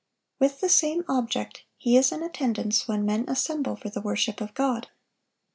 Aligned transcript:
With 0.39 0.61
the 0.61 0.67
same 0.67 1.05
object 1.07 1.61
he 1.77 1.95
is 1.95 2.11
in 2.11 2.23
attendance 2.23 2.87
when 2.87 3.05
men 3.05 3.25
assemble 3.27 3.75
for 3.75 3.89
the 3.89 4.01
worship 4.01 4.41
of 4.41 4.55
God. 4.55 4.89